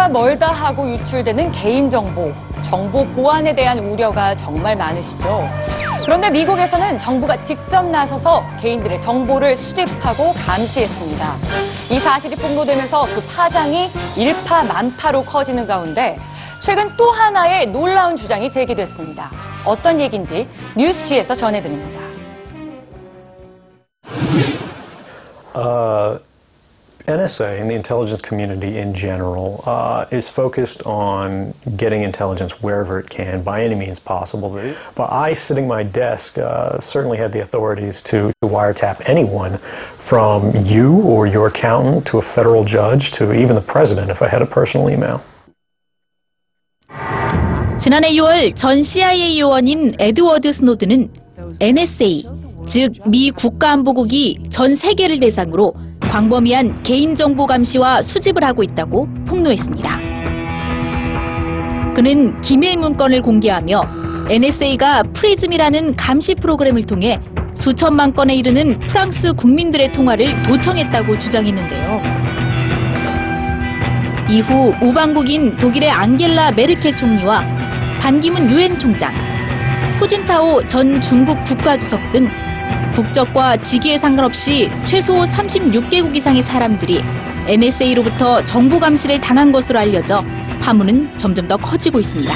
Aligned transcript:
누가 0.00 0.08
멀다 0.08 0.46
하고 0.46 0.88
유출되는 0.90 1.52
개인정보, 1.52 2.32
정보 2.62 3.04
보안에 3.08 3.54
대한 3.54 3.78
우려가 3.78 4.34
정말 4.34 4.74
많으시죠. 4.74 5.46
그런데 6.06 6.30
미국에서는 6.30 6.98
정부가 6.98 7.36
직접 7.42 7.84
나서서 7.84 8.42
개인들의 8.62 8.98
정보를 9.02 9.54
수집하고 9.56 10.32
감시했습니다. 10.32 11.34
이 11.90 11.98
사실이 11.98 12.36
폭로되면서 12.36 13.04
그 13.14 13.22
파장이 13.26 13.90
일파만파로 14.16 15.24
커지는 15.24 15.66
가운데 15.66 16.16
최근 16.62 16.90
또 16.96 17.10
하나의 17.10 17.66
놀라운 17.66 18.16
주장이 18.16 18.50
제기됐습니다. 18.50 19.30
어떤 19.66 20.00
얘기인지 20.00 20.48
뉴스지에서 20.76 21.34
전해드립니다. 21.34 22.00
Uh, 25.52 26.29
NSA 27.09 27.61
and 27.61 27.69
the 27.69 27.75
intelligence 27.75 28.21
community 28.21 28.77
in 28.79 28.93
general 28.95 29.63
uh, 29.67 30.05
is 30.09 30.27
focused 30.27 30.81
on 30.87 31.53
getting 31.77 32.01
intelligence 32.01 32.63
wherever 32.63 32.97
it 32.97 33.09
can 33.09 33.43
by 33.43 33.61
any 33.61 33.75
means 33.75 33.99
possible. 33.99 34.49
But 34.95 35.11
I, 35.11 35.33
sitting 35.33 35.67
my 35.67 35.83
desk, 35.83 36.39
uh, 36.39 36.79
certainly 36.79 37.17
had 37.17 37.31
the 37.31 37.41
authorities 37.41 38.01
to, 38.09 38.31
to 38.41 38.47
wiretap 38.47 39.07
anyone 39.07 39.57
from 39.57 40.51
you 40.63 41.01
or 41.03 41.27
your 41.27 41.47
accountant 41.47 42.07
to 42.07 42.17
a 42.17 42.23
federal 42.23 42.63
judge 42.63 43.11
to 43.11 43.33
even 43.33 43.55
the 43.55 43.61
president 43.61 44.09
if 44.09 44.23
I 44.23 44.27
had 44.27 44.41
a 44.41 44.47
personal 44.47 44.89
email. 44.89 45.21
지난해 47.77 48.09
6월 48.13 48.55
전 48.55 48.81
CIA 48.81 49.39
요원인 49.39 49.93
에드워드 49.99 50.51
스노드는 50.51 51.11
NSA, 51.61 52.23
즉 52.65 52.93
미 53.05 53.29
국가안보국이 53.31 54.45
전 54.49 54.73
세계를 54.75 55.19
대상으로 55.19 55.75
광범위한 56.10 56.82
개인정보 56.82 57.46
감시와 57.46 58.02
수집을 58.02 58.42
하고 58.42 58.64
있다고 58.64 59.08
폭로했습니다. 59.26 60.00
그는 61.94 62.40
기밀 62.40 62.76
문건을 62.78 63.22
공개하며 63.22 63.80
NSA가 64.28 65.04
프리즘이라는 65.14 65.94
감시 65.94 66.34
프로그램을 66.34 66.82
통해 66.84 67.20
수천만 67.54 68.12
건에 68.12 68.34
이르는 68.34 68.80
프랑스 68.80 69.32
국민들의 69.34 69.92
통화를 69.92 70.42
도청했다고 70.42 71.18
주장했는데요. 71.18 72.02
이후 74.30 74.74
우방국인 74.82 75.58
독일의 75.58 75.90
앙겔라 75.90 76.52
메르켈 76.52 76.96
총리와 76.96 77.44
반기문 78.00 78.50
유엔 78.50 78.78
총장, 78.78 79.14
후진타오 79.98 80.66
전 80.66 81.00
중국 81.00 81.42
국가주석 81.44 82.12
등 82.12 82.28
국적과 82.94 83.56
직위에 83.56 83.96
상관없이 83.98 84.70
최소 84.84 85.20
36개국 85.22 86.14
이상의 86.14 86.42
사람들이 86.42 87.00
NSA로부터 87.46 88.44
정보 88.44 88.78
감시를 88.78 89.20
당한 89.20 89.52
것으로 89.52 89.78
알려져 89.78 90.22
파문은 90.60 91.16
점점 91.16 91.48
더 91.48 91.56
커지고 91.56 92.00
있습니다. 92.00 92.34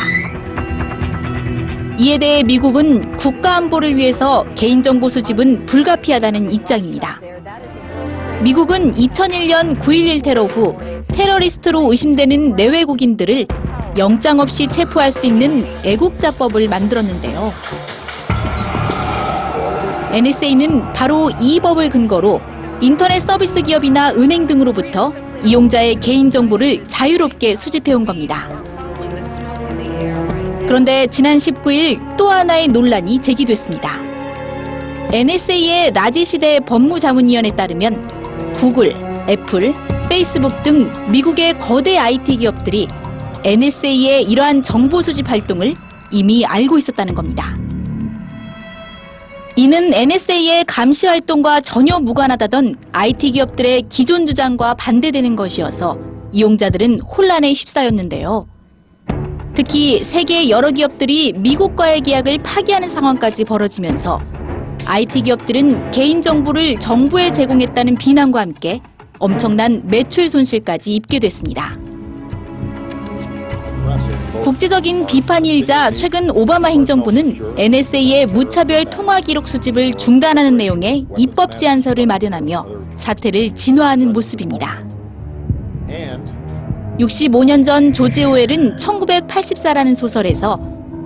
이에 1.98 2.18
대해 2.18 2.42
미국은 2.42 3.16
국가 3.16 3.56
안보를 3.56 3.96
위해서 3.96 4.44
개인정보 4.56 5.08
수집은 5.08 5.66
불가피하다는 5.66 6.50
입장입니다. 6.50 7.20
미국은 8.42 8.94
2001년 8.94 9.78
9.11 9.78 10.22
테러 10.24 10.44
후 10.44 10.76
테러리스트로 11.08 11.90
의심되는 11.90 12.56
내외국인들을 12.56 13.46
영장 13.96 14.40
없이 14.40 14.66
체포할 14.66 15.12
수 15.12 15.24
있는 15.24 15.64
애국자법을 15.84 16.68
만들었는데요. 16.68 17.52
NSA는 20.12 20.92
바로 20.92 21.30
이 21.40 21.60
법을 21.60 21.90
근거로 21.90 22.40
인터넷 22.80 23.20
서비스 23.20 23.62
기업이나 23.62 24.12
은행 24.12 24.46
등으로부터 24.46 25.12
이용자의 25.44 25.96
개인정보를 25.96 26.84
자유롭게 26.84 27.56
수집해온 27.56 28.04
겁니다. 28.04 28.48
그런데 30.66 31.06
지난 31.08 31.36
19일 31.36 32.16
또 32.16 32.30
하나의 32.30 32.68
논란이 32.68 33.20
제기됐습니다. 33.20 34.00
NSA의 35.12 35.92
라제시 35.92 36.24
데 36.24 36.58
법무자문위원에 36.60 37.50
따르면 37.54 38.52
구글, 38.54 38.94
애플, 39.28 39.74
페이스북 40.08 40.62
등 40.62 40.92
미국의 41.10 41.58
거대 41.58 41.96
IT 41.98 42.38
기업들이 42.38 42.88
NSA의 43.44 44.24
이러한 44.24 44.62
정보 44.62 45.02
수집 45.02 45.28
활동을 45.30 45.74
이미 46.10 46.44
알고 46.44 46.78
있었다는 46.78 47.14
겁니다. 47.14 47.56
이는 49.56 49.94
NSA의 49.94 50.64
감시 50.64 51.06
활동과 51.06 51.60
전혀 51.60 52.00
무관하다던 52.00 52.74
IT 52.90 53.30
기업들의 53.32 53.82
기존 53.88 54.26
주장과 54.26 54.74
반대되는 54.74 55.36
것이어서 55.36 55.96
이용자들은 56.32 57.00
혼란에 57.00 57.52
휩싸였는데요. 57.52 58.48
특히 59.54 60.02
세계 60.02 60.48
여러 60.50 60.72
기업들이 60.72 61.32
미국과의 61.34 62.00
계약을 62.00 62.38
파기하는 62.38 62.88
상황까지 62.88 63.44
벌어지면서 63.44 64.20
IT 64.86 65.22
기업들은 65.22 65.92
개인정보를 65.92 66.80
정부에 66.80 67.30
제공했다는 67.30 67.94
비난과 67.94 68.40
함께 68.40 68.80
엄청난 69.20 69.82
매출 69.86 70.28
손실까지 70.28 70.96
입게 70.96 71.20
됐습니다. 71.20 71.83
국제적인 74.42 75.06
비판이 75.06 75.48
일자 75.48 75.90
최근 75.90 76.30
오바마 76.30 76.68
행정부는 76.68 77.54
NSA의 77.56 78.26
무차별 78.26 78.84
통화 78.84 79.20
기록 79.20 79.48
수집을 79.48 79.94
중단하는 79.94 80.56
내용의 80.56 81.06
입법 81.16 81.56
제안서를 81.56 82.06
마련하며 82.06 82.66
사태를 82.96 83.52
진화하는 83.52 84.12
모습입니다. 84.12 84.84
65년 86.98 87.64
전 87.64 87.92
조지 87.92 88.24
오웰은 88.24 88.76
1984라는 88.76 89.96
소설에서 89.96 90.60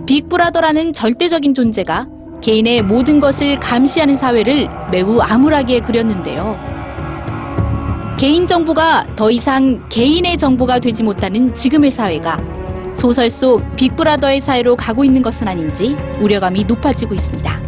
빅브라더라는 0.06 0.92
절대적인 0.92 1.54
존재가 1.54 2.08
개인의 2.42 2.82
모든 2.82 3.20
것을 3.20 3.58
감시하는 3.60 4.16
사회를 4.16 4.68
매우 4.90 5.20
암울하게 5.20 5.80
그렸는데요. 5.80 6.58
개인 8.18 8.46
정보가 8.46 9.14
더 9.16 9.30
이상 9.30 9.88
개인의 9.88 10.38
정보가 10.38 10.80
되지 10.80 11.02
못하는 11.04 11.54
지금의 11.54 11.90
사회가 11.90 12.57
소설 12.98 13.30
속 13.30 13.62
빅브라더의 13.76 14.40
사회로 14.40 14.74
가고 14.76 15.04
있는 15.04 15.22
것은 15.22 15.46
아닌지 15.46 15.96
우려감이 16.20 16.64
높아지고 16.64 17.14
있습니다. 17.14 17.67